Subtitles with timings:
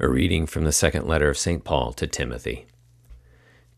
[0.00, 1.64] A reading from the second letter of St.
[1.64, 2.66] Paul to Timothy.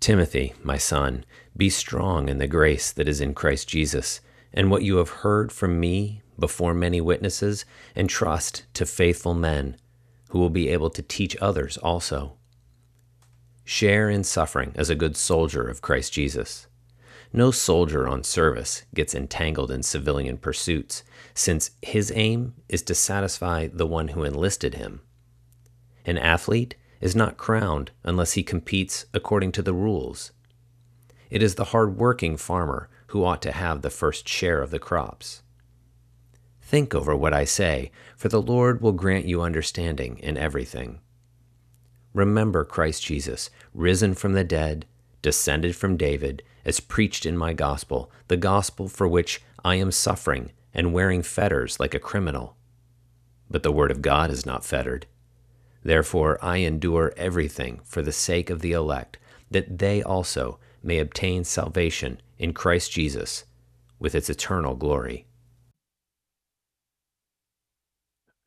[0.01, 1.25] Timothy, my son,
[1.57, 4.21] be strong in the grace that is in Christ Jesus,
[4.53, 7.65] and what you have heard from me before many witnesses,
[7.97, 9.79] and trust to faithful men
[10.29, 12.37] who will be able to teach others also.
[13.65, 16.67] Share in suffering as a good soldier of Christ Jesus.
[17.33, 21.03] No soldier on service gets entangled in civilian pursuits,
[21.33, 25.01] since his aim is to satisfy the one who enlisted him.
[26.05, 30.33] An athlete is not crowned unless he competes according to the rules.
[31.31, 35.43] It is the hard-working farmer who ought to have the first share of the crops.
[36.63, 41.01] Think over what I say, for the Lord will grant you understanding in everything.
[42.15, 44.87] Remember Christ Jesus, risen from the dead,
[45.23, 50.53] descended from David, as preached in my gospel, the gospel for which I am suffering
[50.75, 52.57] and wearing fetters like a criminal.
[53.51, 55.07] But the word of God is not fettered.
[55.83, 59.19] Therefore I endure everything for the sake of the elect,
[59.51, 63.45] that they also may obtain salvation in Christ Jesus
[63.99, 65.27] with its eternal glory.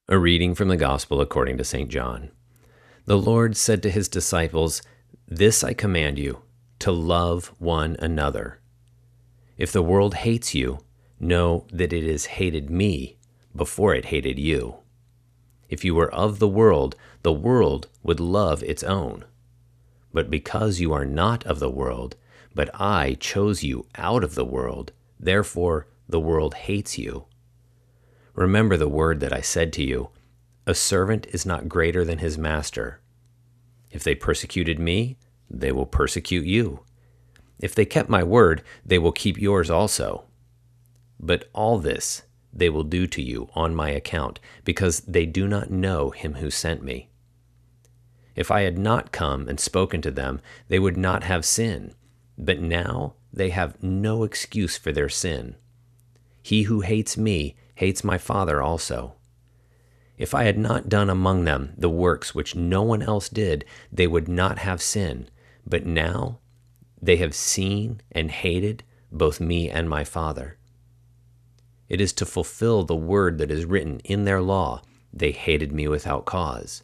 [0.09, 1.89] A reading from the Gospel according to St.
[1.89, 2.31] John.
[3.05, 4.81] The Lord said to his disciples,
[5.27, 6.41] This I command you,
[6.79, 8.59] to love one another.
[9.57, 10.79] If the world hates you,
[11.19, 13.17] know that it has hated me
[13.55, 14.82] before it hated you.
[15.69, 19.25] If you were of the world, the world would love its own.
[20.13, 22.15] But because you are not of the world,
[22.53, 27.25] but I chose you out of the world, therefore the world hates you.
[28.35, 30.09] Remember the word that I said to you
[30.65, 32.99] A servant is not greater than his master.
[33.91, 35.17] If they persecuted me,
[35.49, 36.81] they will persecute you.
[37.59, 40.25] If they kept my word, they will keep yours also.
[41.19, 42.23] But all this
[42.53, 46.49] they will do to you on my account, because they do not know him who
[46.49, 47.09] sent me.
[48.35, 51.93] If I had not come and spoken to them, they would not have sin,
[52.37, 55.55] but now they have no excuse for their sin.
[56.41, 59.15] He who hates me hates my Father also.
[60.17, 64.07] If I had not done among them the works which no one else did, they
[64.07, 65.29] would not have sin,
[65.65, 66.39] but now
[67.01, 70.57] they have seen and hated both me and my Father.
[71.93, 74.81] It is to fulfill the word that is written in their law.
[75.13, 76.81] They hated me without cause.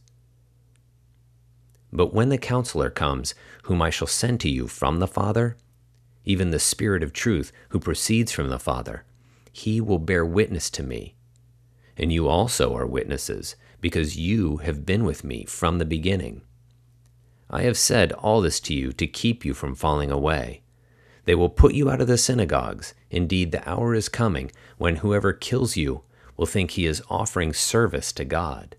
[1.91, 3.33] But when the counselor comes,
[3.63, 5.57] whom I shall send to you from the Father,
[6.25, 9.03] even the Spirit of truth, who proceeds from the Father,
[9.51, 11.15] he will bear witness to me.
[11.97, 16.43] And you also are witnesses, because you have been with me from the beginning.
[17.49, 20.61] I have said all this to you to keep you from falling away.
[21.25, 22.93] They will put you out of the synagogues.
[23.09, 26.03] Indeed, the hour is coming when whoever kills you
[26.37, 28.75] will think he is offering service to God.